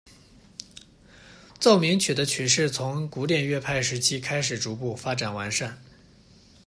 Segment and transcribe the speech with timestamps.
[1.59, 5.79] 奏鸣曲的曲式从古典乐派时期开始逐步发展完善。